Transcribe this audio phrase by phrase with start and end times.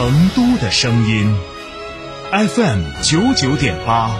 [0.00, 1.30] 成都的声音
[2.32, 4.10] ，FM 九九点八，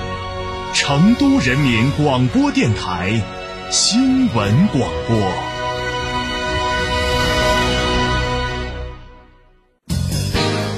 [0.74, 3.22] 成都人民广播电台
[3.70, 5.32] 新闻广播。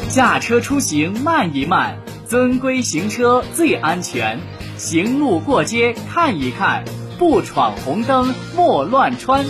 [0.08, 1.98] 驾车出行慢一慢，
[2.28, 4.38] 遵规行车最安全。
[4.76, 6.84] 行路过街看一看，
[7.18, 9.44] 不闯红灯莫乱穿。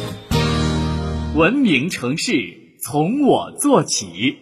[1.34, 2.32] 文明城市
[2.82, 4.38] 从我做起。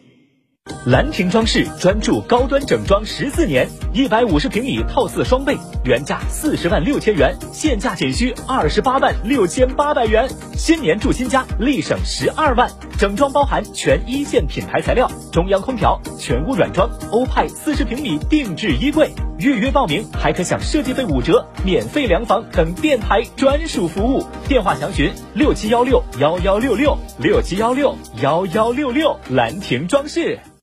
[0.86, 10.26] 兰亭装饰专注高端整装十四年，一百五十平米套四双倍，原价四十万六千元，现价仅需二十八万六千八百元。
[10.56, 12.70] 新年住新家，立省十二万。
[12.98, 19.10] 整装包含全一线品牌材料，中央空调，全屋软装，欧派四十平米定制衣柜。
[19.38, 24.26] 预约报名还可享设计费五折、免费量房等电台专属服务。
[24.48, 29.14] 电话详询六七幺六幺幺六六六七幺六幺幺六六。
[29.28, 30.38] 兰亭装饰。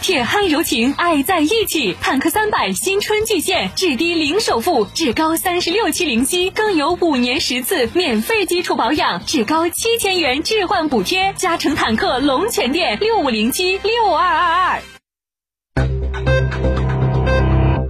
[0.00, 1.94] 铁汉柔情，爱在一起。
[2.00, 11.34] 坦克三百新春巨献，至低零首付，至高三十六期零息，更有五年十次免费基础保养，至高七千元置换补贴。
[11.36, 14.82] 嘉诚坦克龙泉店六五零七六二二二。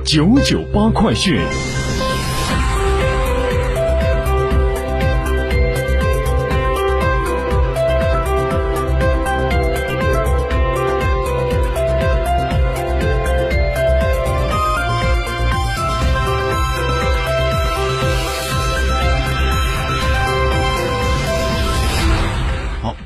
[0.04, 1.40] 九九八快讯。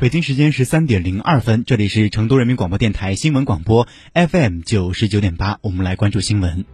[0.03, 6.65] 北京时间十三点零二分，这里是成都人民广播电台新闻广播 FM 九十九点八，我们来关注新闻。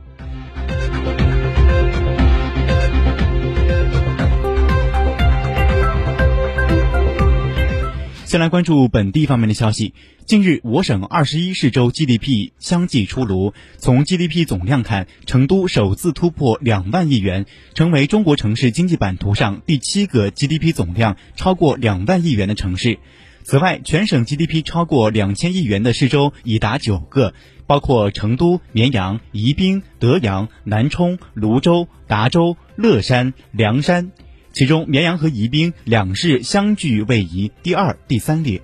[8.39, 9.95] 来关注本地方面的消息。
[10.25, 13.53] 近日，我省二十一市州 GDP 相继出炉。
[13.79, 22.99] 从 GDP 总量看，成都首次突破两万亿元，成为中国城市经济版图上第七个 GDP 总量超过两万亿元的城市。
[23.43, 27.33] 此外，全省 GDP 超过两千亿元的市州已达九个，
[27.67, 34.13] 包括成都、绵阳、宜宾、德阳、南充、泸州、达州、乐山、凉山。
[34.59, 38.61] 其中，绵阳和宜宾两市相距位移第二、第三列。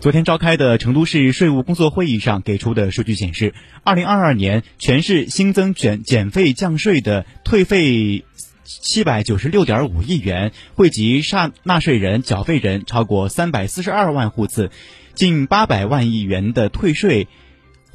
[0.00, 3.54] 昨天召开的成都市税务工作会议上给出的数据显示，
[3.84, 8.24] 二零二二年全市新增减减费降税的退费
[8.64, 14.72] 七百九十六点五亿元，惠及纳纳税人、缴费人超过三百四十二万户次，
[15.14, 17.28] 近八百万亿元的退税。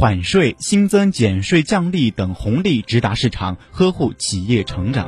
[0.03, 5.07] 缓税、新增减税降利等红利直达市场，呵护企业成长。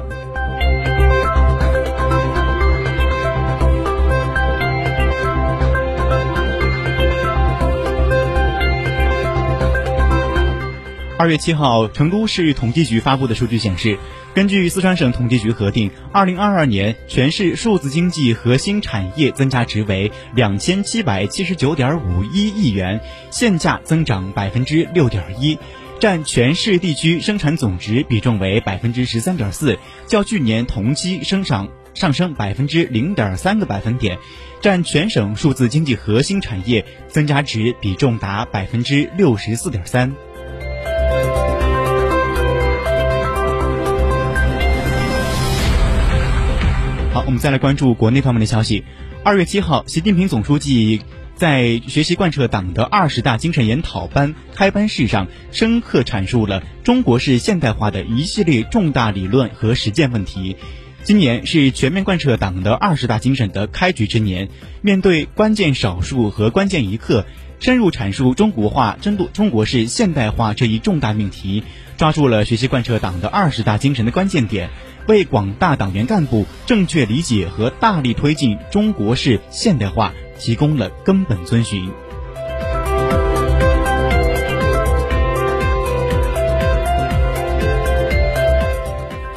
[11.18, 13.98] 二月七号，成都市统计局发布的数据显示，
[14.34, 23.00] 根据四川省统计局核定，二零二二年全市数字经济核心产业增加值为两千七百七十九点五一亿元，
[23.32, 25.58] 现价增长百分之六点一，
[26.02, 34.18] 占全市地区生产总值比重为百分之十三点四，较去年同期升上上升百分之零点三个百分点，
[34.60, 40.14] 占全省数字经济核心产业增加值比重达百分之六十四点三。
[47.16, 48.84] 好，我们再来关注国内方面的消息。
[49.24, 51.00] 二月七号，习近平总书记
[51.34, 60.58] 在学习贯彻党的二十大精神研讨班开班式上，深刻阐述了中国式现代化的一系列重大理论和实践问题。
[61.04, 64.50] 今年是全面贯彻党的二十大精神的开局之年，
[64.82, 67.26] 面对关键少数和关键一刻，
[67.62, 71.64] 深入阐述中国化、针对中国式现代化这一重大命题，
[71.96, 74.70] 抓住了学习贯彻党的二十大精神的关键点。
[75.08, 81.92] 为广大党员干部正确理解和大力推进中国式现代化提供了根本遵循。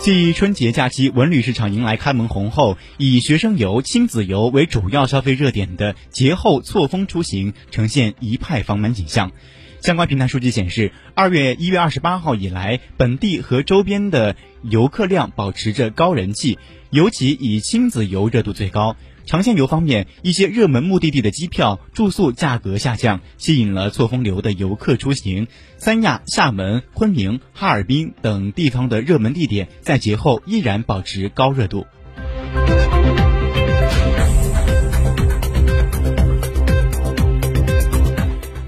[0.00, 9.32] 继春节假期文旅市场迎来开门红后，以学生游、亲子游为主要消费热点的节后错峰出行呈现一派繁忙景象。
[9.80, 16.58] 相关平台数据显示，二月一月二十八号以来，本地和周边的游客量保持着高人气，
[16.90, 18.96] 尤其以亲子游热度最高。
[19.24, 25.46] 长线游方面，一些热门目的地的机票、住宿价格下降，吸引了错峰流的游客出行。
[25.76, 31.86] 三亚、厦门、昆明、哈尔滨等地方的热门地点在节后依然保持高热度。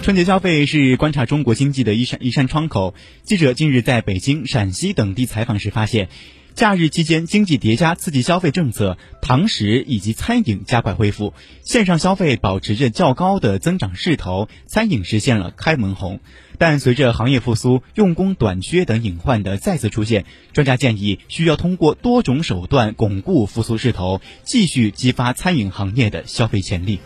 [0.03, 2.95] 春节消费是观察中国经济的一扇一扇窗口。
[3.23, 6.09] 记者近日在北京、陕西等地采访时发现。
[6.55, 16.21] 假日期间，经济叠加刺激消费政策，堂食以及餐饮加快恢复，线上消费保持着较高的增长势头，餐饮实现了开门红。
[16.59, 27.01] 但随着行业复苏、用工短缺等隐患的再次出现，专家建议需要通过多种手段巩固复苏势头，继续激发餐饮行业的消费潜力。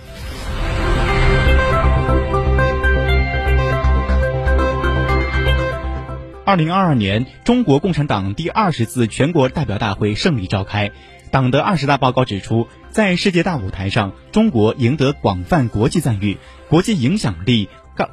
[6.47, 10.93] 二零二二年，中国共产党第二十次全国代表大会胜利召开。
[11.31, 16.37] 党的二十大报告指出，在世界大舞台上，中国赢得广泛国际赞誉，
[16.69, 17.71] 国际影响力、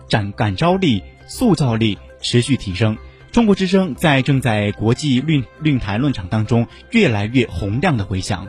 [0.07, 2.97] 感感召力、塑造力持续提升。
[3.33, 8.47] 中国之声在正在国际论论坛论场当中越来越洪亮的回响。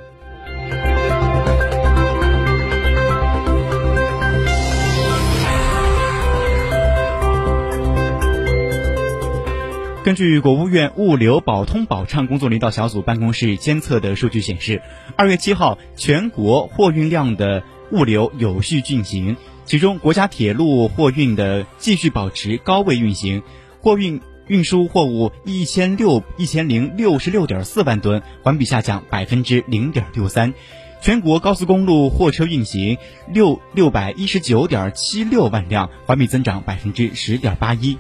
[10.05, 14.83] 根据国务院物流保通保畅工作领导小组办公室监测的数据显示，
[15.17, 17.63] 二月七号全国货运量的
[17.93, 23.45] 物流有序运行，其中国家铁路货运的继续保持高位运行，
[23.81, 30.53] 货运运输货物一千六一千零六十六点四万吨，环比下降百分之零点六三，
[31.01, 37.97] 全国高速公路货车运行六六百一十九点七六万辆，环比增长百分之十点八一。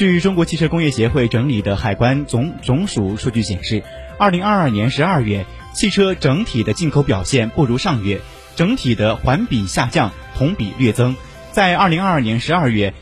[0.00, 3.82] 据中国汽车工业协会整理的海关总总署数据显示，
[4.18, 5.44] 二零二二年十二月，
[5.74, 8.18] 汽车整体的进口表现不如上月，
[8.56, 11.14] 整体的环比下降，同比略增。
[11.52, 12.94] 在二零二二年十二月，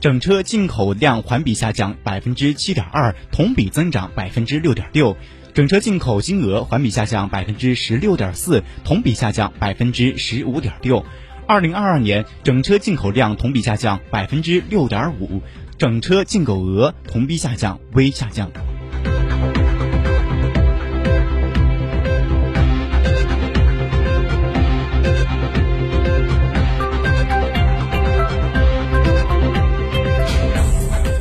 [0.00, 5.18] 整车进口量环比下降百分之七点二，同比增长百分之六点六，
[5.52, 11.04] 整车进口金额环比下降百分之十六点四，同比下降百分之十五点六。
[11.48, 15.40] 二零二二年整车进口量同比下降百分之六点五。
[15.78, 18.50] 整车进口额同比下降，微下降。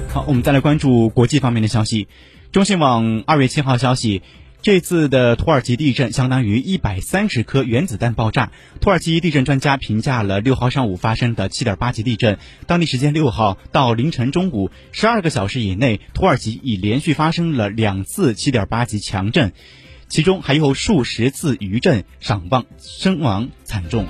[0.09, 2.09] 好，我们再来关注国际方面的消息。
[2.51, 4.21] 中新网二月七号消息。
[4.61, 8.51] 这次的土耳其地震相当于一百三十颗原子弹爆炸。
[8.81, 12.37] 土耳其地震专家评价了六号上午发生的七点八级地震。
[12.65, 19.53] 当地时间六号到凌晨中午十二个小时以内，土耳其已连续发生了两次七点八级强震，
[20.09, 24.05] 其中还有数十次余震，伤亡伤亡惨重。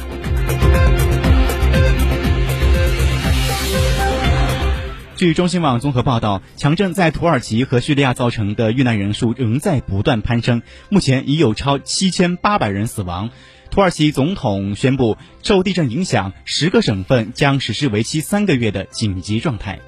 [5.18, 13.32] 据中新网综合报道，强震在土耳其和叙利亚造成的遇难人数仍在不断攀升，目前已有超七千八百人死亡。
[13.72, 19.80] 土耳其总统宣布，受地震影响，十个省份将实施为期三个月的紧急状态。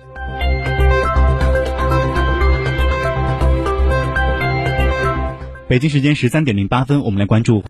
[5.68, 7.58] 北京时间十三点零八分，我们来关注。